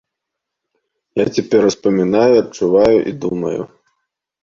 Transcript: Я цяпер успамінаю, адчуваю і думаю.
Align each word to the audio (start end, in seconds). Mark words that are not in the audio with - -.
Я 1.23 1.27
цяпер 1.35 1.61
успамінаю, 1.69 2.35
адчуваю 2.43 2.97
і 3.09 3.19
думаю. 3.23 3.61